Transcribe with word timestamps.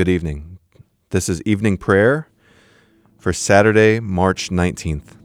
good 0.00 0.08
evening. 0.08 0.58
This 1.10 1.28
is 1.28 1.42
evening 1.42 1.76
prayer 1.76 2.26
for 3.18 3.34
Saturday, 3.34 4.00
March 4.00 4.48
19th. 4.48 5.18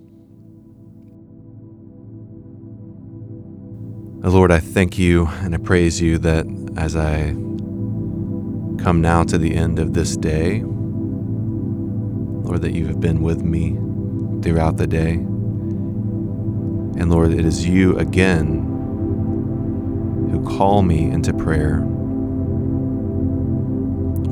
Lord, 4.22 4.52
I 4.52 4.60
thank 4.60 5.00
you 5.00 5.28
and 5.28 5.56
I 5.56 5.60
praise 5.60 6.02
you 6.02 6.18
that 6.18 6.46
as 6.76 6.98
I 6.98 7.28
come 8.84 9.00
now 9.00 9.24
to 9.24 9.38
the 9.38 9.56
end 9.56 9.80
of 9.80 9.94
this 9.94 10.18
day, 10.18 10.62
Lord, 10.66 12.62
that 12.62 12.74
you 12.74 12.88
have 12.88 13.00
been 13.00 13.22
with 13.22 13.44
me 13.44 13.78
throughout 14.42 14.76
the 14.76 14.88
day. 14.88 15.14
And 17.00 17.10
Lord, 17.10 17.32
it 17.32 17.46
is 17.46 17.66
you 17.66 17.98
again 17.98 18.66
who 20.32 20.44
call 20.44 20.82
me 20.82 21.10
into 21.10 21.34
prayer 21.34 21.80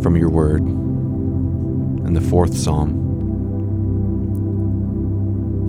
from 0.04 0.18
your 0.18 0.30
word 0.30 0.60
in 0.62 2.14
the 2.14 2.22
fourth 2.22 2.56
psalm. 2.56 3.00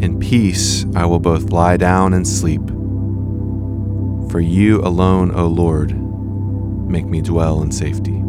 In 0.02 0.18
peace 0.18 0.84
I 0.94 1.06
will 1.06 1.20
both 1.20 1.50
lie 1.50 1.76
down 1.76 2.12
and 2.12 2.26
sleep. 2.26 2.66
For 4.30 4.40
you 4.40 4.80
alone, 4.80 5.30
O 5.30 5.46
Lord, 5.46 5.96
make 6.90 7.06
me 7.06 7.22
dwell 7.22 7.62
in 7.62 7.70
safety. 7.70 8.20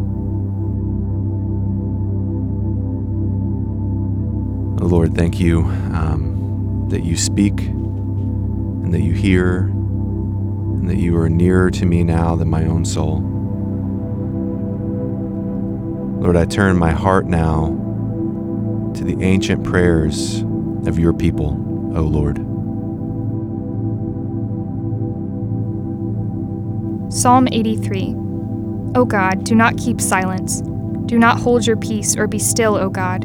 Lord, 4.86 5.16
thank 5.16 5.40
you 5.40 5.64
um, 5.92 6.86
that 6.90 7.02
you 7.02 7.16
speak 7.16 7.58
and 7.60 8.94
that 8.94 9.02
you 9.02 9.12
hear 9.12 9.62
and 9.62 10.88
that 10.88 10.96
you 10.96 11.18
are 11.18 11.28
nearer 11.28 11.72
to 11.72 11.84
me 11.84 12.04
now 12.04 12.36
than 12.36 12.48
my 12.48 12.64
own 12.64 12.84
soul. 12.84 13.35
Lord, 16.26 16.36
I 16.36 16.44
turn 16.44 16.76
my 16.76 16.90
heart 16.90 17.26
now 17.26 17.68
to 18.96 19.04
the 19.04 19.16
ancient 19.20 19.62
prayers 19.62 20.40
of 20.84 20.98
your 20.98 21.12
people, 21.12 21.50
O 21.96 22.02
Lord. 22.02 22.38
Psalm 27.12 27.46
83 27.52 28.16
O 28.96 29.04
God, 29.04 29.44
do 29.44 29.54
not 29.54 29.78
keep 29.78 30.00
silence. 30.00 30.62
Do 31.06 31.16
not 31.16 31.38
hold 31.38 31.64
your 31.64 31.76
peace 31.76 32.16
or 32.16 32.26
be 32.26 32.40
still, 32.40 32.74
O 32.74 32.90
God. 32.90 33.22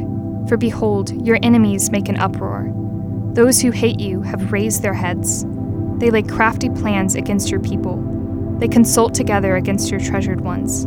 For 0.48 0.56
behold, 0.56 1.26
your 1.26 1.40
enemies 1.42 1.90
make 1.90 2.08
an 2.08 2.20
uproar. 2.20 2.72
Those 3.34 3.60
who 3.60 3.72
hate 3.72 4.00
you 4.00 4.22
have 4.22 4.52
raised 4.52 4.84
their 4.84 4.94
heads. 4.94 5.44
They 5.98 6.12
lay 6.12 6.22
crafty 6.22 6.70
plans 6.70 7.16
against 7.16 7.50
your 7.50 7.62
people. 7.62 7.98
They 8.60 8.68
consult 8.68 9.16
together 9.16 9.56
against 9.56 9.90
your 9.90 10.00
treasured 10.00 10.42
ones. 10.42 10.86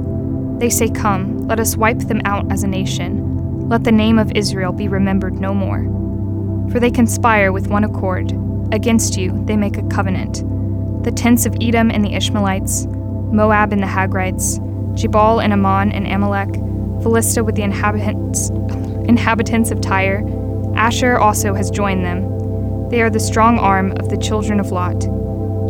They 0.60 0.70
say, 0.70 0.88
Come, 0.88 1.33
let 1.46 1.60
us 1.60 1.76
wipe 1.76 1.98
them 1.98 2.22
out 2.24 2.50
as 2.50 2.62
a 2.62 2.66
nation. 2.66 3.68
Let 3.68 3.84
the 3.84 3.92
name 3.92 4.18
of 4.18 4.32
Israel 4.34 4.72
be 4.72 4.88
remembered 4.88 5.34
no 5.34 5.52
more. 5.52 5.82
For 6.72 6.80
they 6.80 6.90
conspire 6.90 7.52
with 7.52 7.68
one 7.68 7.84
accord. 7.84 8.32
Against 8.72 9.18
you 9.18 9.44
they 9.44 9.56
make 9.56 9.76
a 9.76 9.86
covenant. 9.88 10.42
The 11.04 11.12
tents 11.12 11.44
of 11.44 11.54
Edom 11.60 11.90
and 11.90 12.02
the 12.02 12.14
Ishmaelites, 12.14 12.86
Moab 12.86 13.74
and 13.74 13.82
the 13.82 13.86
Hagrites, 13.86 14.58
Gebal 14.96 15.44
and 15.44 15.52
Ammon 15.52 15.92
and 15.92 16.06
Amalek, 16.06 16.54
Philistia 17.02 17.44
with 17.44 17.56
the 17.56 17.62
inhabitants, 17.62 18.48
inhabitants 19.06 19.70
of 19.70 19.82
Tyre. 19.82 20.24
Asher 20.76 21.18
also 21.18 21.52
has 21.52 21.70
joined 21.70 22.06
them. 22.06 22.88
They 22.88 23.02
are 23.02 23.10
the 23.10 23.20
strong 23.20 23.58
arm 23.58 23.92
of 23.92 24.08
the 24.08 24.16
children 24.16 24.60
of 24.60 24.72
Lot. 24.72 24.98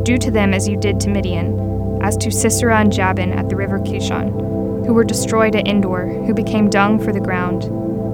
Do 0.05 0.19
to 0.19 0.31
them 0.31 0.55
as 0.55 0.69
you 0.69 0.77
did 0.77 1.01
to 1.01 1.11
Midian, 1.11 1.99
as 2.01 2.17
to 2.19 2.31
Sisera 2.31 2.79
and 2.79 2.93
Jabin 2.93 3.33
at 3.33 3.49
the 3.49 3.57
river 3.57 3.81
Kishon 3.81 4.54
who 4.87 4.95
were 4.95 5.05
destroyed 5.05 5.57
at 5.57 5.67
Endor, 5.67 6.07
who 6.07 6.35
became 6.35 6.71
dung 6.71 6.99
for 7.03 7.13
the 7.13 7.21
ground. 7.21 7.71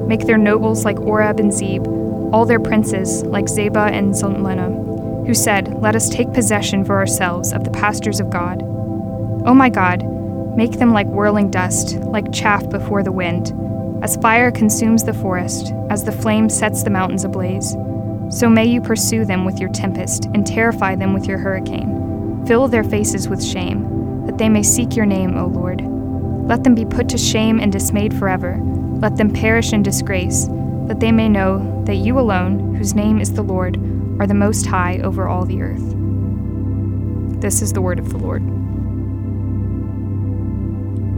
Make 0.07 0.27
their 0.27 0.39
nobles 0.39 0.85
like 0.85 1.01
Oreb 1.01 1.41
and 1.41 1.53
Zeb, 1.53 1.87
all 2.33 2.45
their 2.45 2.61
princes 2.61 3.25
like 3.25 3.47
Zeba 3.47 3.91
and 3.91 4.13
Zalmunna, 4.15 5.27
who 5.27 5.35
said, 5.35 5.81
Let 5.81 5.97
us 5.97 6.09
take 6.09 6.33
possession 6.33 6.85
for 6.85 6.97
ourselves 6.97 7.53
of 7.53 7.65
the 7.65 7.71
pastures 7.71 8.21
of 8.21 8.31
God. 8.31 8.63
O 9.47 9.55
my 9.55 9.69
God, 9.69 10.05
make 10.57 10.73
them 10.73 10.93
like 10.93 11.07
whirling 11.07 11.51
dust, 11.51 11.97
like 11.97 12.33
chaff 12.33 12.69
before 12.71 13.03
the 13.03 13.13
wind. 13.13 13.53
As 14.03 14.17
fire 14.17 14.51
consumes 14.51 15.05
the 15.05 15.15
forest, 15.15 15.73
as 15.91 16.05
the 16.05 16.13
flame 16.13 16.49
sets 16.49 16.83
the 16.83 16.91
mountains 16.91 17.25
ablaze, 17.25 17.77
so 18.31 18.49
may 18.49 18.65
you 18.65 18.81
pursue 18.81 19.25
them 19.25 19.45
with 19.45 19.59
your 19.59 19.71
tempest 19.71 20.27
and 20.27 20.47
terrify 20.47 20.95
them 20.95 21.13
with 21.13 21.27
your 21.27 21.39
hurricane. 21.39 22.45
Fill 22.47 22.69
their 22.69 22.85
faces 22.85 23.29
with 23.29 23.45
shame, 23.45 24.25
that 24.27 24.39
they 24.39 24.49
may 24.49 24.63
seek 24.63 24.97
your 24.97 25.07
name, 25.07 25.37
O 25.37 25.47
Lord. 25.47 26.00
Let 26.51 26.65
them 26.65 26.75
be 26.75 26.85
put 26.85 27.09
to 27.11 27.17
shame 27.17 27.61
and 27.61 27.71
dismayed 27.71 28.13
forever. 28.13 28.59
Let 28.61 29.15
them 29.15 29.33
perish 29.33 29.73
in 29.73 29.85
disgrace, 29.85 30.47
that 30.89 30.99
they 30.99 31.13
may 31.13 31.29
know 31.29 31.85
that 31.87 31.95
you 31.95 32.19
alone, 32.19 32.75
whose 32.75 32.93
name 32.93 33.21
is 33.21 33.35
the 33.35 33.43
Lord, 33.43 33.77
are 34.19 34.27
the 34.27 34.35
Most 34.35 34.67
High 34.67 34.99
over 34.99 35.29
all 35.29 35.45
the 35.45 35.63
earth. 35.63 35.95
This 37.41 37.63
is 37.63 37.73
the 37.73 37.81
word 37.81 38.01
of 38.01 38.11
the 38.11 38.19
Lord. 38.19 38.43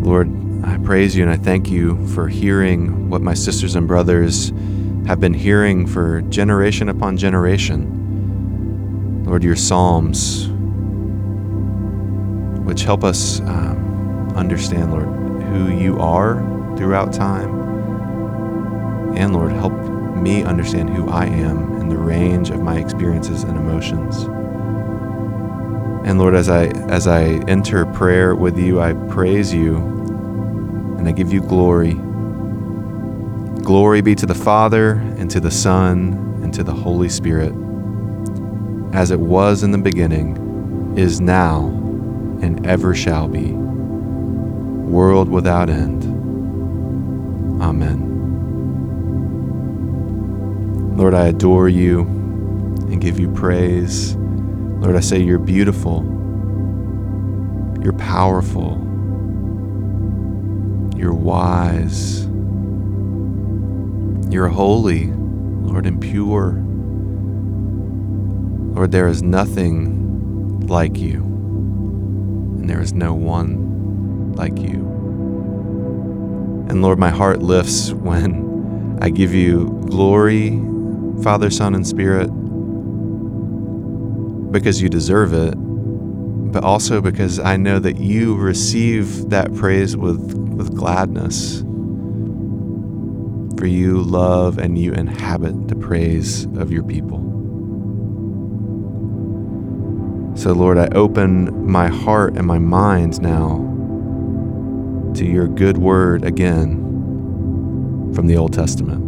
Lord, 0.05 0.29
I 0.67 0.77
praise 0.77 1.17
you 1.17 1.23
and 1.23 1.33
I 1.33 1.39
thank 1.39 1.71
you 1.71 2.07
for 2.09 2.29
hearing 2.29 3.09
what 3.09 3.23
my 3.23 3.33
sisters 3.33 3.75
and 3.75 3.89
brothers 3.89 4.51
have 5.07 5.19
been 5.19 5.33
hearing 5.33 5.87
for 5.87 6.21
generation 6.29 6.91
upon 6.91 7.17
generation. 7.17 9.25
Lord, 9.25 9.43
your 9.43 9.57
Psalms, 9.57 10.49
which 12.67 12.83
help 12.83 13.03
us 13.03 13.41
um, 13.41 14.35
understand, 14.37 14.93
Lord, 14.93 15.22
who 15.53 15.71
you 15.71 15.99
are 15.99 16.37
throughout 16.77 17.13
time. 17.13 17.63
And 19.17 19.33
Lord, 19.35 19.53
help 19.53 19.73
me 20.17 20.43
understand 20.43 20.91
who 20.91 21.09
I 21.09 21.27
am 21.27 21.81
in 21.81 21.89
the 21.89 21.99
range 21.99 22.51
of 22.51 22.63
my 22.63 22.79
experiences 22.79 23.43
and 23.43 23.57
emotions. 23.57 24.25
And 26.09 26.19
Lord, 26.19 26.35
as 26.35 26.49
I 26.49 26.67
as 26.89 27.07
I 27.07 27.25
enter 27.49 27.87
prayer 27.87 28.35
with 28.35 28.59
you, 28.59 28.81
I 28.81 28.95
praise 29.11 29.53
you 29.53 29.77
and 29.77 31.07
I 31.07 31.13
give 31.13 31.33
you 31.33 31.41
glory. 31.41 31.95
Glory 33.63 34.01
be 34.01 34.15
to 34.17 34.27
the 34.27 34.35
Father 34.35 34.93
and 35.19 35.31
to 35.31 35.41
the 35.41 35.51
Son 35.51 36.41
and 36.43 36.53
to 36.55 36.65
the 36.65 36.73
Holy 36.73 37.09
Spirit, 37.09 37.53
as 38.93 39.11
it 39.11 39.21
was 39.21 39.63
in 39.63 39.71
the 39.71 39.79
beginning, 39.79 40.95
is 40.97 41.21
now, 41.21 41.67
and 42.43 42.67
ever 42.67 42.95
shall 42.95 43.29
be 43.29 43.62
world 44.93 45.29
without 45.31 45.71
end. 45.71 46.05
Amen. 47.63 48.11
Lord, 50.99 51.15
I 51.15 51.29
adore 51.29 51.71
you 51.71 52.01
and 52.01 53.01
give 53.01 53.19
you 53.19 53.33
praise. 53.33 54.15
Lord, 54.15 54.95
I 54.95 55.01
say 55.01 55.19
you're 55.19 55.39
beautiful, 55.39 56.03
you're 57.83 57.95
powerful, 57.95 58.73
you're 60.95 61.15
wise, 61.15 62.27
you're 64.31 64.49
holy, 64.49 65.07
Lord, 65.07 65.87
and 65.87 66.03
pure. 66.03 66.63
Lord, 68.75 68.93
there 68.93 69.09
is 69.09 69.23
nothing 69.23 70.67
like 70.67 70.99
you, 70.99 71.23
and 71.23 72.69
there 72.69 72.83
is 72.83 72.93
no 72.93 73.15
one 73.15 73.72
like 74.37 74.59
you. 74.59 74.93
And 76.69 76.83
Lord, 76.83 76.99
my 76.99 77.11
heart 77.11 77.43
lifts 77.43 77.93
when 77.93 78.99
I 79.03 79.11
give 79.11 79.35
you 79.35 79.69
glory, 79.91 80.59
Father, 81.23 81.51
Son, 81.51 81.75
and 81.75 81.87
Spirit, 81.87 82.29
because 84.53 84.81
you 84.81 84.89
deserve 84.89 85.33
it, 85.35 85.55
but 86.53 86.65
also 86.65 87.01
because 87.01 87.39
I 87.39 87.57
know 87.57 87.79
that 87.79 87.99
you 87.99 88.37
receive 88.37 89.31
that 89.31 89.55
praise 89.55 89.97
with, 89.97 90.35
with 90.35 90.75
gladness. 90.75 91.61
For 93.59 93.67
you 93.67 94.01
love 94.03 94.59
and 94.59 94.79
you 94.79 94.93
inhabit 94.93 95.69
the 95.69 95.77
praise 95.77 96.45
of 96.57 96.73
your 96.73 96.83
people. 96.83 97.19
So, 100.37 100.53
Lord, 100.53 100.79
I 100.79 100.89
open 100.95 101.71
my 101.71 101.89
heart 101.89 102.35
and 102.37 102.47
my 102.47 102.59
mind 102.59 103.21
now 103.21 103.72
to 105.15 105.27
your 105.27 105.47
good 105.47 105.77
word 105.77 106.25
again 106.25 106.77
from 108.15 108.27
the 108.27 108.37
Old 108.37 108.53
Testament. 108.53 109.01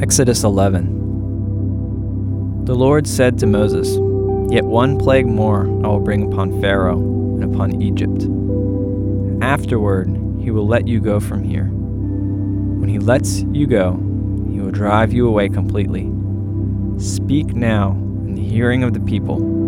Exodus 0.00 0.44
11 0.44 2.64
The 2.64 2.74
Lord 2.74 3.06
said 3.06 3.38
to 3.38 3.46
Moses, 3.46 3.98
Yet 4.50 4.64
one 4.64 4.98
plague 4.98 5.26
more 5.26 5.66
I 5.84 5.88
will 5.88 6.00
bring 6.00 6.32
upon 6.32 6.60
Pharaoh 6.62 6.98
and 6.98 7.44
upon 7.44 7.82
Egypt. 7.82 8.22
Afterward, 9.42 10.08
he 10.40 10.50
will 10.50 10.66
let 10.66 10.88
you 10.88 11.00
go 11.00 11.20
from 11.20 11.44
here. 11.44 11.66
When 11.66 12.88
he 12.88 12.98
lets 12.98 13.42
you 13.52 13.66
go, 13.66 13.92
he 14.50 14.60
will 14.60 14.70
drive 14.70 15.12
you 15.12 15.28
away 15.28 15.50
completely. 15.50 16.10
Speak 16.98 17.48
now 17.48 17.90
in 17.90 18.34
the 18.34 18.44
hearing 18.44 18.82
of 18.82 18.94
the 18.94 19.00
people 19.00 19.65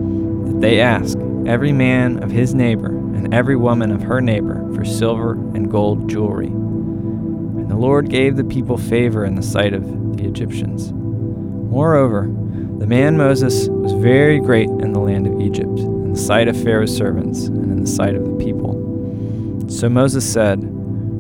they 0.61 0.81
ask, 0.81 1.19
every 1.47 1.73
man 1.73 2.23
of 2.23 2.31
his 2.31 2.55
neighbor, 2.55 2.89
and 2.89 3.33
every 3.33 3.57
woman 3.57 3.91
of 3.91 4.03
her 4.03 4.21
neighbor, 4.21 4.63
for 4.75 4.85
silver 4.85 5.33
and 5.33 5.71
gold 5.71 6.09
jewelry. 6.09 6.49
And 6.49 7.71
the 7.71 7.77
Lord 7.77 8.11
gave 8.11 8.37
the 8.37 8.45
people 8.45 8.77
favor 8.77 9.25
in 9.25 9.35
the 9.35 9.43
sight 9.43 9.73
of 9.73 10.17
the 10.17 10.27
Egyptians. 10.27 10.93
Moreover, 10.93 12.23
the 12.79 12.87
man 12.87 13.17
Moses 13.17 13.69
was 13.69 13.93
very 13.93 14.39
great 14.39 14.69
in 14.69 14.93
the 14.93 15.01
land 15.01 15.27
of 15.27 15.41
Egypt, 15.41 15.79
in 15.79 16.13
the 16.13 16.19
sight 16.19 16.49
of 16.49 16.63
Pharaoh's 16.63 16.97
servants, 16.97 17.47
and 17.47 17.73
in 17.73 17.81
the 17.83 17.91
sight 17.91 18.15
of 18.15 18.25
the 18.25 18.45
people. 18.45 18.75
So 19.69 19.89
Moses 19.89 20.31
said, 20.31 20.61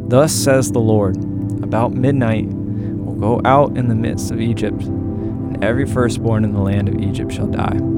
Thus 0.08 0.32
says 0.32 0.72
the 0.72 0.78
Lord, 0.78 1.16
about 1.62 1.92
midnight 1.92 2.46
will 2.48 3.14
go 3.14 3.40
out 3.44 3.76
in 3.76 3.88
the 3.88 3.94
midst 3.94 4.30
of 4.30 4.40
Egypt, 4.40 4.82
and 4.82 5.62
every 5.62 5.86
firstborn 5.86 6.44
in 6.44 6.52
the 6.52 6.62
land 6.62 6.88
of 6.88 7.00
Egypt 7.00 7.32
shall 7.32 7.46
die, 7.46 7.78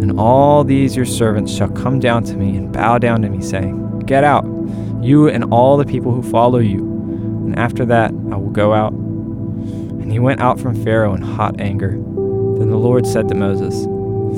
And 0.00 0.18
all 0.18 0.64
these 0.64 0.96
your 0.96 1.06
servants 1.06 1.52
shall 1.52 1.70
come 1.70 1.98
down 1.98 2.24
to 2.24 2.36
me 2.36 2.56
and 2.56 2.72
bow 2.72 2.98
down 2.98 3.22
to 3.22 3.28
me, 3.28 3.42
saying, 3.42 4.00
Get 4.00 4.24
out, 4.24 4.44
you 5.02 5.28
and 5.28 5.44
all 5.52 5.76
the 5.76 5.84
people 5.84 6.12
who 6.12 6.22
follow 6.22 6.58
you. 6.58 6.80
And 6.80 7.58
after 7.58 7.84
that 7.86 8.10
I 8.10 8.36
will 8.36 8.50
go 8.50 8.72
out 8.72 8.92
and 10.08 10.14
he 10.14 10.20
went 10.20 10.40
out 10.40 10.58
from 10.58 10.74
Pharaoh 10.84 11.12
in 11.12 11.20
hot 11.20 11.60
anger. 11.60 11.90
Then 11.90 12.70
the 12.70 12.78
Lord 12.78 13.06
said 13.06 13.28
to 13.28 13.34
Moses, 13.34 13.84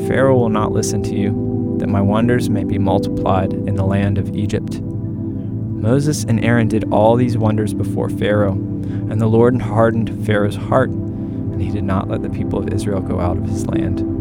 Pharaoh 0.09 0.37
will 0.37 0.49
not 0.49 0.73
listen 0.73 1.01
to 1.05 1.15
you, 1.15 1.77
that 1.79 1.87
my 1.87 2.01
wonders 2.01 2.51
may 2.51 2.65
be 2.65 2.77
multiplied 2.77 3.53
in 3.53 3.77
the 3.77 3.87
land 3.87 4.19
of 4.19 4.35
Egypt. 4.35 4.81
Moses 4.81 6.25
and 6.25 6.45
Aaron 6.45 6.67
did 6.67 6.91
all 6.93 7.15
these 7.15 7.39
wonders 7.39 7.73
before 7.73 8.11
Pharaoh, 8.11 8.55
and 8.55 9.21
the 9.21 9.29
Lord 9.29 9.63
hardened 9.63 10.27
Pharaoh's 10.27 10.57
heart, 10.57 10.91
and 10.91 11.63
he 11.63 11.71
did 11.71 11.85
not 11.85 12.09
let 12.09 12.23
the 12.23 12.31
people 12.31 12.59
of 12.59 12.73
Israel 12.73 13.01
go 13.01 13.21
out 13.21 13.37
of 13.37 13.45
his 13.45 13.65
land. 13.69 14.20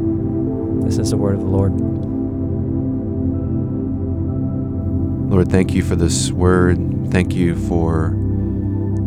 This 0.89 0.97
is 0.97 1.11
the 1.11 1.17
word 1.17 1.35
of 1.35 1.41
the 1.41 1.45
Lord. 1.45 1.79
Lord, 5.29 5.51
thank 5.51 5.75
you 5.75 5.83
for 5.83 5.95
this 5.95 6.31
word. 6.31 7.11
Thank 7.11 7.35
you 7.35 7.55
for 7.67 8.15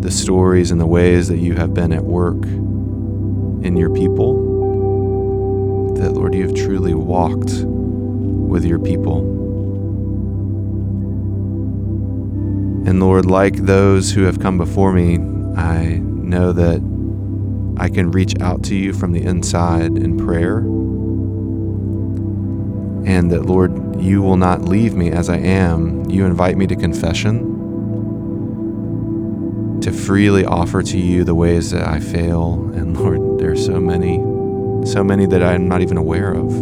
the 0.01 0.13
stories 0.13 0.71
and 0.71 0.81
the 0.81 0.87
ways 0.87 1.27
that 1.27 1.39
you 1.39 1.55
have 1.55 1.75
been 1.75 1.93
at 1.93 2.05
work 2.05 2.45
in 2.45 3.77
your 3.77 3.91
people. 3.91 4.35
That, 5.95 6.13
Lord, 6.13 6.37
you 6.37 6.47
have 6.47 6.55
truly 6.55 6.95
walked 6.95 7.51
with 7.65 8.65
your 8.65 8.79
people. 8.79 9.19
And 12.87 13.01
Lord, 13.01 13.27
like 13.27 13.57
those 13.57 14.13
who 14.13 14.23
have 14.23 14.39
come 14.39 14.57
before 14.57 14.93
me, 14.93 15.15
I 15.57 15.97
know 15.97 16.53
that 16.53 16.77
I 17.77 17.89
can 17.89 18.13
reach 18.13 18.41
out 18.41 18.63
to 18.67 18.77
you 18.77 18.93
from 18.93 19.11
the 19.11 19.25
inside 19.25 19.99
in 19.99 20.17
prayer. 20.17 20.65
And 23.05 23.31
that, 23.31 23.47
Lord, 23.47 24.01
you 24.01 24.23
will 24.23 24.37
not 24.37 24.63
leave 24.63 24.95
me 24.95 25.11
as 25.11 25.29
I 25.29 25.39
am. 25.39 26.09
You 26.09 26.25
invite 26.25 26.57
me 26.57 26.67
to 26.69 26.77
confession 26.77 27.53
to 29.83 29.93
freely 29.93 30.45
offer 30.45 30.81
to 30.81 30.97
you 30.97 31.25
the 31.25 31.35
ways 31.35 31.73
that 31.73 31.87
I 31.87 31.99
fail. 31.99 32.71
And 32.75 32.97
Lord, 33.01 33.39
there 33.39 33.51
are 33.51 33.57
so 33.57 33.81
many, 33.81 34.19
so 34.87 35.03
many 35.03 35.27
that 35.27 35.43
I'm 35.43 35.69
not 35.69 35.83
even 35.83 35.97
aware 35.97 36.33
of. 36.33 36.55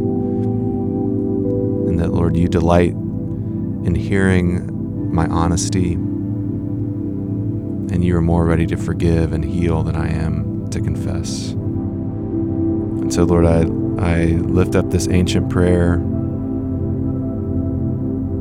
And 1.89 1.99
that, 1.99 2.13
Lord, 2.13 2.37
you 2.37 2.49
delight 2.49 2.93
in 2.93 3.95
hearing 3.95 5.13
my 5.13 5.27
honesty. 5.27 5.93
And 7.93 8.05
you 8.05 8.17
are 8.17 8.23
more 8.23 8.45
ready 8.47 8.67
to 8.67 8.77
forgive 8.77 9.33
and 9.33 9.45
heal 9.45 9.83
than 9.83 9.97
I 9.97 10.11
am 10.11 10.69
to 10.71 10.81
confess. 10.81 11.51
And 11.51 13.13
so, 13.13 13.25
Lord, 13.25 13.45
I, 13.45 13.63
I 14.03 14.25
lift 14.37 14.77
up 14.77 14.91
this 14.91 15.09
ancient 15.09 15.51
prayer 15.51 15.97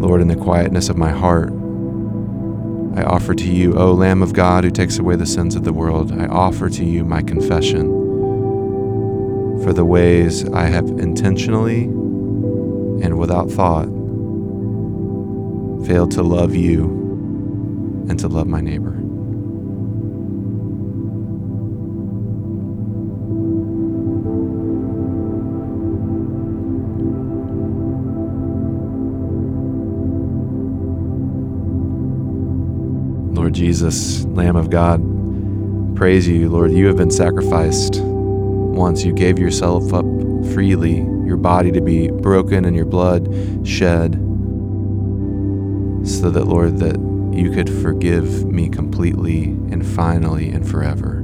Lord, 0.00 0.22
in 0.22 0.28
the 0.28 0.36
quietness 0.36 0.88
of 0.88 0.96
my 0.96 1.10
heart, 1.10 1.50
I 2.96 3.02
offer 3.02 3.34
to 3.34 3.44
you, 3.44 3.76
O 3.78 3.92
Lamb 3.92 4.22
of 4.22 4.32
God 4.32 4.64
who 4.64 4.70
takes 4.70 4.98
away 4.98 5.14
the 5.16 5.26
sins 5.26 5.54
of 5.54 5.64
the 5.64 5.74
world, 5.74 6.10
I 6.18 6.26
offer 6.26 6.70
to 6.70 6.84
you 6.84 7.04
my 7.04 7.20
confession 7.20 7.86
for 9.62 9.74
the 9.74 9.84
ways 9.84 10.48
I 10.48 10.64
have 10.68 10.88
intentionally 10.88 11.82
and 11.82 13.18
without 13.18 13.50
thought 13.50 13.88
failed 15.86 16.12
to 16.12 16.22
love 16.22 16.54
you 16.54 16.84
and 18.08 18.18
to 18.20 18.28
love 18.28 18.46
my 18.46 18.62
neighbor. 18.62 18.99
Jesus, 33.60 34.24
Lamb 34.24 34.56
of 34.56 34.70
God, 34.70 35.02
praise 35.94 36.26
you, 36.26 36.48
Lord. 36.48 36.72
You 36.72 36.86
have 36.86 36.96
been 36.96 37.10
sacrificed 37.10 38.00
once. 38.00 39.04
You 39.04 39.12
gave 39.12 39.38
yourself 39.38 39.92
up 39.92 40.06
freely, 40.54 41.00
your 41.26 41.36
body 41.36 41.70
to 41.72 41.82
be 41.82 42.08
broken 42.08 42.64
and 42.64 42.74
your 42.74 42.86
blood 42.86 43.28
shed, 43.62 44.14
so 46.08 46.30
that, 46.30 46.46
Lord, 46.46 46.78
that 46.78 46.98
you 47.36 47.50
could 47.50 47.68
forgive 47.82 48.46
me 48.46 48.70
completely 48.70 49.48
and 49.70 49.86
finally 49.86 50.48
and 50.48 50.66
forever. 50.66 51.22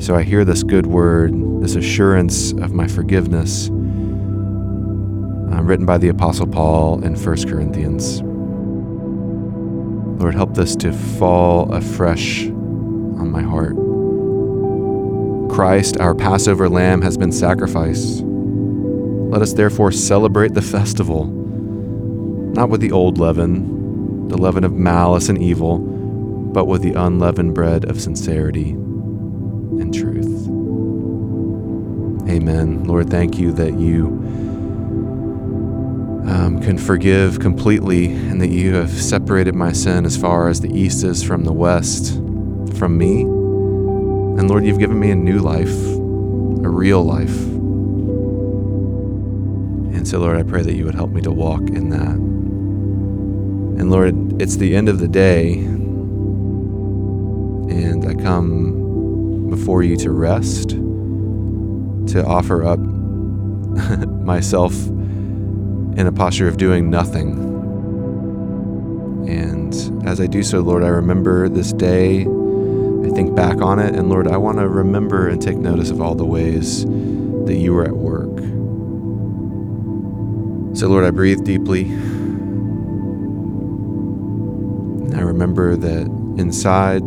So 0.00 0.14
I 0.14 0.22
hear 0.22 0.46
this 0.46 0.62
good 0.62 0.86
word, 0.86 1.34
this 1.62 1.74
assurance 1.74 2.52
of 2.52 2.72
my 2.72 2.88
forgiveness, 2.88 3.68
uh, 3.68 3.72
written 5.62 5.84
by 5.84 5.98
the 5.98 6.08
Apostle 6.08 6.46
Paul 6.46 7.04
in 7.04 7.14
1 7.14 7.46
Corinthians. 7.46 8.22
Lord, 10.22 10.36
help 10.36 10.54
this 10.54 10.76
to 10.76 10.92
fall 10.92 11.72
afresh 11.72 12.46
on 12.46 13.32
my 13.32 13.42
heart. 13.42 13.74
Christ, 15.52 15.98
our 15.98 16.14
Passover 16.14 16.68
lamb, 16.68 17.02
has 17.02 17.18
been 17.18 17.32
sacrificed. 17.32 18.22
Let 18.22 19.42
us 19.42 19.52
therefore 19.54 19.90
celebrate 19.90 20.54
the 20.54 20.62
festival, 20.62 21.24
not 21.24 22.68
with 22.68 22.80
the 22.80 22.92
old 22.92 23.18
leaven, 23.18 24.28
the 24.28 24.38
leaven 24.38 24.62
of 24.62 24.72
malice 24.72 25.28
and 25.28 25.42
evil, 25.42 25.78
but 25.78 26.66
with 26.66 26.82
the 26.82 26.92
unleavened 26.92 27.56
bread 27.56 27.84
of 27.90 28.00
sincerity 28.00 28.70
and 28.70 29.92
truth. 29.92 30.46
Amen. 32.30 32.84
Lord, 32.84 33.10
thank 33.10 33.40
you 33.40 33.50
that 33.54 33.76
you 33.76 34.06
um, 36.26 36.60
can 36.60 36.78
forgive 36.78 37.40
completely, 37.40 38.06
and 38.06 38.40
that 38.40 38.50
you 38.50 38.74
have 38.74 38.90
separated 38.90 39.54
my 39.54 39.72
sin 39.72 40.04
as 40.04 40.16
far 40.16 40.48
as 40.48 40.60
the 40.60 40.72
east 40.72 41.04
is 41.04 41.22
from 41.22 41.44
the 41.44 41.52
west 41.52 42.14
from 42.78 42.96
me. 42.98 43.22
And 43.22 44.48
Lord, 44.48 44.64
you've 44.64 44.78
given 44.78 44.98
me 44.98 45.10
a 45.10 45.14
new 45.14 45.38
life, 45.38 45.68
a 45.68 46.68
real 46.68 47.02
life. 47.02 47.36
And 49.94 50.08
so, 50.08 50.18
Lord, 50.18 50.36
I 50.36 50.42
pray 50.42 50.62
that 50.62 50.74
you 50.74 50.84
would 50.84 50.94
help 50.94 51.10
me 51.10 51.20
to 51.22 51.30
walk 51.30 51.60
in 51.60 51.90
that. 51.90 52.16
And 53.80 53.90
Lord, 53.90 54.40
it's 54.40 54.56
the 54.56 54.74
end 54.74 54.88
of 54.88 54.98
the 54.98 55.08
day, 55.08 55.54
and 57.68 58.04
I 58.04 58.14
come 58.14 59.48
before 59.48 59.82
you 59.82 59.96
to 59.98 60.10
rest, 60.10 60.70
to 60.70 62.24
offer 62.26 62.64
up 62.64 62.78
myself 64.20 64.74
in 66.02 66.08
a 66.08 66.12
posture 66.12 66.48
of 66.48 66.56
doing 66.56 66.90
nothing. 66.90 67.30
And 69.28 69.72
as 70.04 70.20
I 70.20 70.26
do 70.26 70.42
so, 70.42 70.58
Lord, 70.58 70.82
I 70.82 70.88
remember 70.88 71.48
this 71.48 71.72
day. 71.72 72.22
I 72.22 73.08
think 73.14 73.36
back 73.36 73.58
on 73.58 73.78
it, 73.78 73.94
and 73.94 74.10
Lord, 74.10 74.26
I 74.26 74.36
want 74.36 74.58
to 74.58 74.66
remember 74.68 75.28
and 75.28 75.40
take 75.40 75.58
notice 75.58 75.90
of 75.90 76.00
all 76.00 76.16
the 76.16 76.24
ways 76.24 76.84
that 76.84 77.54
you 77.54 77.72
were 77.72 77.84
at 77.84 77.96
work. 77.96 78.36
So, 80.76 80.88
Lord, 80.88 81.04
I 81.04 81.12
breathe 81.12 81.44
deeply. 81.44 81.84
And 85.02 85.14
I 85.14 85.20
remember 85.20 85.76
that 85.76 86.06
inside 86.36 87.02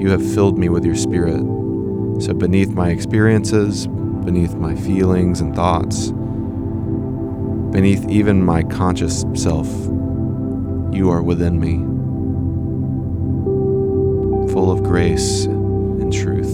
you 0.00 0.08
have 0.10 0.24
filled 0.34 0.56
me 0.56 0.68
with 0.68 0.84
your 0.84 0.94
spirit. 0.94 1.42
So, 2.22 2.32
beneath 2.32 2.70
my 2.70 2.90
experiences, 2.90 3.88
beneath 3.88 4.54
my 4.54 4.76
feelings 4.76 5.40
and 5.40 5.52
thoughts, 5.56 6.12
beneath 7.78 8.08
even 8.08 8.44
my 8.44 8.64
conscious 8.64 9.24
self, 9.34 9.68
you 10.92 11.08
are 11.12 11.22
within 11.22 11.60
me, 11.60 11.76
full 14.52 14.72
of 14.72 14.82
grace 14.82 15.44
and 15.44 16.12
truth. 16.12 16.52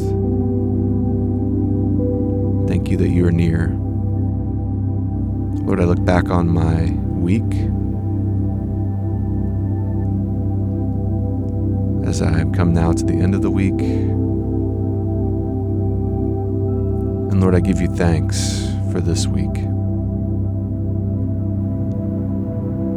Thank 2.69 2.91
you 2.91 2.99
that 2.99 3.09
you 3.09 3.27
are 3.27 3.33
near. 3.33 3.69
Lord, 5.65 5.81
I 5.81 5.85
look 5.85 6.05
back 6.05 6.29
on 6.29 6.47
my 6.47 6.91
week 7.19 7.41
as 12.07 12.21
I 12.21 12.37
have 12.37 12.53
come 12.53 12.75
now 12.75 12.93
to 12.93 13.03
the 13.03 13.15
end 13.15 13.35
of 13.35 13.41
the 13.41 13.51
week. 13.51 13.81
And 17.31 17.41
Lord, 17.41 17.55
I 17.55 17.61
give 17.61 17.81
you 17.81 17.89
thanks 17.89 18.69
for 18.93 19.01
this 19.01 19.27
week. 19.27 19.74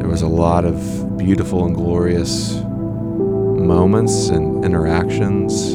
There 0.08 0.14
was 0.14 0.22
a 0.22 0.28
lot 0.30 0.64
of 0.64 1.18
beautiful 1.18 1.66
and 1.66 1.76
glorious 1.76 2.54
moments 2.56 4.30
and 4.30 4.64
interactions, 4.64 5.74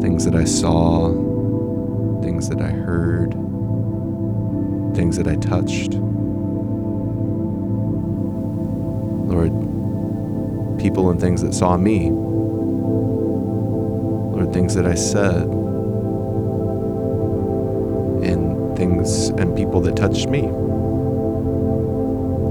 things 0.00 0.24
that 0.24 0.36
I 0.36 0.44
saw, 0.44 1.08
things 2.22 2.48
that 2.48 2.60
I 2.60 2.70
heard, 2.70 3.32
things 4.94 5.16
that 5.16 5.26
I 5.26 5.34
touched. 5.34 5.94
Lord, 9.24 9.50
people 10.78 11.10
and 11.10 11.20
things 11.20 11.42
that 11.42 11.54
saw 11.54 11.76
me. 11.76 12.10
Lord, 14.30 14.52
things 14.52 14.76
that 14.76 14.86
I 14.86 14.94
said. 14.94 15.48
And 18.22 18.76
things 18.78 19.30
and 19.30 19.56
people 19.56 19.80
that 19.80 19.96
touched 19.96 20.28
me. 20.28 20.67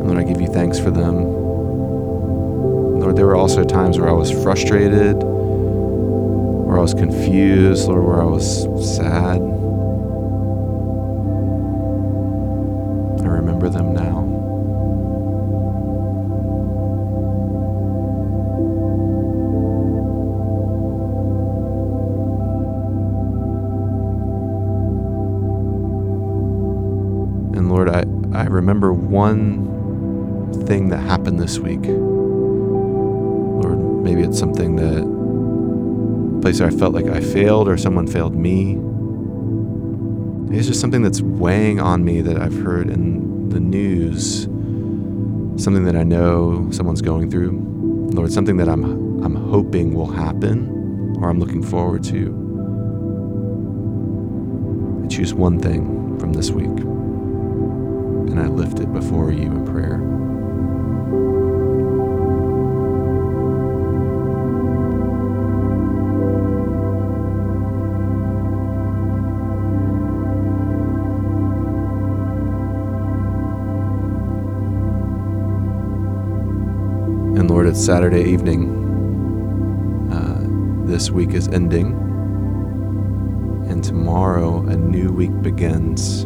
Lord, 0.08 0.20
I 0.20 0.24
give 0.24 0.40
you 0.40 0.48
thanks 0.48 0.80
for 0.80 0.90
them. 0.90 1.26
Lord, 3.02 3.18
there 3.18 3.26
were 3.26 3.36
also 3.36 3.66
times 3.66 4.00
where 4.00 4.08
I 4.08 4.14
was 4.14 4.32
frustrated, 4.32 5.18
where 5.18 6.78
I 6.78 6.82
was 6.82 6.94
confused, 6.94 7.90
Lord, 7.90 8.06
where 8.06 8.22
I 8.22 8.24
was 8.24 8.64
sad. 8.98 9.42
I 13.22 13.30
remember 13.30 13.68
them 13.68 13.94
now. 13.94 14.20
And 27.58 27.70
Lord, 27.70 27.90
I, 27.90 28.06
I 28.34 28.46
remember 28.46 28.94
one 28.94 29.67
thing 30.68 30.90
that 30.90 30.98
happened 30.98 31.40
this 31.40 31.58
week. 31.60 31.80
Lord, 33.64 33.80
maybe 34.04 34.22
it's 34.22 34.38
something 34.38 34.76
that, 34.76 36.42
place 36.42 36.60
where 36.60 36.70
I 36.70 36.72
felt 36.72 36.94
like 36.94 37.08
I 37.08 37.22
failed 37.22 37.70
or 37.70 37.78
someone 37.78 38.06
failed 38.06 38.36
me. 38.36 38.76
Maybe 38.76 40.58
it's 40.58 40.68
just 40.68 40.82
something 40.82 41.02
that's 41.02 41.22
weighing 41.22 41.80
on 41.80 42.04
me 42.04 42.20
that 42.22 42.38
I've 42.38 42.58
heard 42.62 42.90
in 42.90 43.48
the 43.50 43.62
news, 43.62 44.44
something 45.64 45.86
that 45.86 45.96
I 45.96 46.04
know 46.04 46.70
someone's 46.72 47.02
going 47.02 47.32
through. 47.32 47.64
Lord, 48.12 48.32
something 48.32 48.58
that 48.58 48.68
I'm, 48.68 49.24
I'm 49.24 49.36
hoping 49.36 49.94
will 49.94 50.12
happen 50.12 51.16
or 51.20 51.30
I'm 51.30 51.40
looking 51.40 51.64
forward 51.64 52.04
to. 52.06 52.44
I 55.04 55.08
choose 55.08 55.34
one 55.34 55.60
thing 55.60 56.20
from 56.20 56.34
this 56.34 56.52
week 56.52 56.68
and 56.68 58.40
I 58.40 58.48
lift 58.48 58.80
it 58.80 58.92
before 58.92 59.32
you 59.32 59.44
in 59.44 59.66
prayer. 59.66 60.17
It's 77.68 77.84
Saturday 77.86 78.24
evening. 78.24 78.70
Uh, 80.10 80.88
this 80.88 81.12
week 81.12 81.32
is 81.32 81.50
ending. 81.50 81.88
And 83.70 83.84
tomorrow, 83.84 84.66
a 84.66 84.78
new 84.78 85.12
week 85.12 85.42
begins 85.42 86.26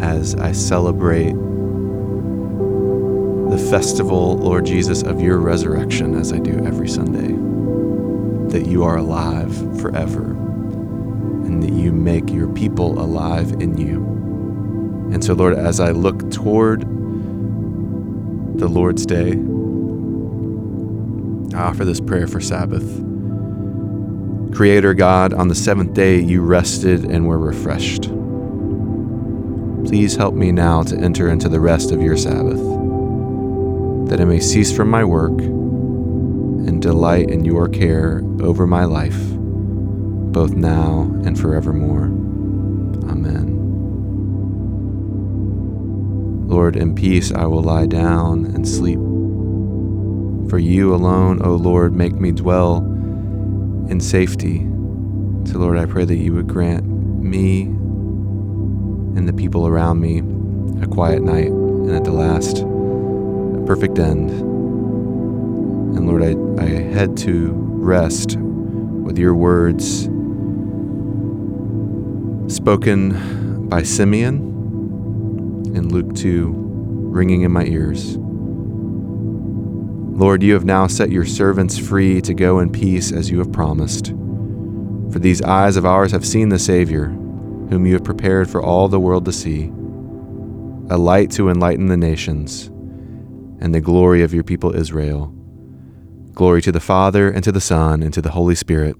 as 0.00 0.36
I 0.36 0.52
celebrate 0.52 1.32
the 3.50 3.58
festival, 3.68 4.36
Lord 4.36 4.64
Jesus, 4.64 5.02
of 5.02 5.20
your 5.20 5.38
resurrection, 5.38 6.14
as 6.14 6.32
I 6.32 6.38
do 6.38 6.64
every 6.64 6.88
Sunday. 6.88 7.34
That 8.52 8.68
you 8.70 8.84
are 8.84 8.98
alive 8.98 9.52
forever 9.80 10.22
and 10.22 11.60
that 11.64 11.72
you 11.72 11.90
make 11.90 12.30
your 12.30 12.46
people 12.46 12.96
alive 13.00 13.54
in 13.54 13.76
you. 13.76 14.04
And 15.12 15.24
so, 15.24 15.34
Lord, 15.34 15.58
as 15.58 15.80
I 15.80 15.90
look 15.90 16.30
toward 16.30 16.82
the 18.56 18.68
Lord's 18.68 19.04
Day, 19.04 19.34
I 21.60 21.64
offer 21.64 21.84
this 21.84 22.00
prayer 22.00 22.26
for 22.26 22.40
Sabbath. 22.40 22.86
Creator 24.54 24.94
God, 24.94 25.34
on 25.34 25.48
the 25.48 25.54
seventh 25.54 25.92
day 25.92 26.18
you 26.18 26.40
rested 26.40 27.04
and 27.04 27.26
were 27.26 27.38
refreshed. 27.38 28.04
Please 29.84 30.16
help 30.16 30.34
me 30.34 30.52
now 30.52 30.82
to 30.84 30.96
enter 30.96 31.28
into 31.28 31.50
the 31.50 31.60
rest 31.60 31.92
of 31.92 32.00
your 32.00 32.16
Sabbath, 32.16 32.60
that 34.08 34.22
I 34.22 34.24
may 34.24 34.40
cease 34.40 34.74
from 34.74 34.88
my 34.88 35.04
work 35.04 35.38
and 35.38 36.80
delight 36.80 37.28
in 37.28 37.44
your 37.44 37.68
care 37.68 38.22
over 38.40 38.66
my 38.66 38.86
life, 38.86 39.20
both 40.32 40.52
now 40.52 41.02
and 41.26 41.38
forevermore. 41.38 42.04
Amen. 43.10 43.58
Lord, 46.48 46.74
in 46.74 46.94
peace 46.94 47.30
I 47.32 47.44
will 47.44 47.62
lie 47.62 47.84
down 47.84 48.46
and 48.46 48.66
sleep. 48.66 49.09
For 50.50 50.58
you 50.58 50.92
alone, 50.92 51.40
O 51.42 51.54
Lord, 51.54 51.94
make 51.94 52.14
me 52.14 52.32
dwell 52.32 52.78
in 53.88 54.00
safety. 54.00 54.58
So, 55.44 55.58
Lord, 55.58 55.78
I 55.78 55.86
pray 55.86 56.04
that 56.04 56.16
you 56.16 56.34
would 56.34 56.48
grant 56.48 56.84
me 56.84 57.62
and 57.62 59.28
the 59.28 59.32
people 59.32 59.68
around 59.68 60.00
me 60.00 60.18
a 60.82 60.88
quiet 60.88 61.22
night 61.22 61.52
and 61.52 61.92
at 61.92 62.02
the 62.02 62.10
last 62.10 62.62
a 62.62 63.64
perfect 63.64 64.00
end. 64.00 64.30
And 65.96 66.08
Lord, 66.08 66.24
I, 66.24 66.34
I 66.60 66.66
head 66.66 67.16
to 67.18 67.52
rest 67.52 68.36
with 68.36 69.18
your 69.18 69.36
words 69.36 70.06
spoken 72.52 73.68
by 73.68 73.84
Simeon 73.84 74.38
in 75.76 75.90
Luke 75.90 76.12
2 76.16 76.52
ringing 76.52 77.42
in 77.42 77.52
my 77.52 77.66
ears. 77.66 78.18
Lord, 80.20 80.42
you 80.42 80.52
have 80.52 80.66
now 80.66 80.86
set 80.86 81.10
your 81.10 81.24
servants 81.24 81.78
free 81.78 82.20
to 82.20 82.34
go 82.34 82.58
in 82.58 82.70
peace 82.70 83.10
as 83.10 83.30
you 83.30 83.38
have 83.38 83.50
promised. 83.52 84.08
For 85.10 85.18
these 85.18 85.40
eyes 85.40 85.78
of 85.78 85.86
ours 85.86 86.12
have 86.12 86.26
seen 86.26 86.50
the 86.50 86.58
Savior, 86.58 87.06
whom 87.06 87.86
you 87.86 87.94
have 87.94 88.04
prepared 88.04 88.50
for 88.50 88.62
all 88.62 88.86
the 88.86 89.00
world 89.00 89.24
to 89.24 89.32
see, 89.32 89.68
a 90.90 90.98
light 90.98 91.30
to 91.30 91.48
enlighten 91.48 91.86
the 91.86 91.96
nations, 91.96 92.66
and 93.62 93.74
the 93.74 93.80
glory 93.80 94.22
of 94.22 94.34
your 94.34 94.44
people 94.44 94.76
Israel. 94.76 95.28
Glory 96.34 96.60
to 96.60 96.72
the 96.72 96.80
Father, 96.80 97.30
and 97.30 97.42
to 97.42 97.50
the 97.50 97.58
Son, 97.58 98.02
and 98.02 98.12
to 98.12 98.20
the 98.20 98.32
Holy 98.32 98.54
Spirit, 98.54 98.96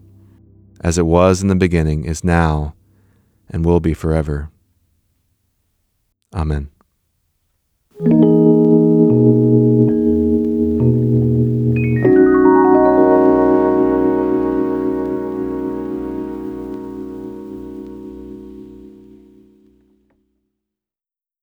as 0.80 0.96
it 0.96 1.04
was 1.04 1.42
in 1.42 1.48
the 1.48 1.54
beginning, 1.54 2.04
is 2.04 2.24
now, 2.24 2.74
and 3.50 3.62
will 3.62 3.80
be 3.80 3.92
forever. 3.92 4.50
Amen. 6.34 6.70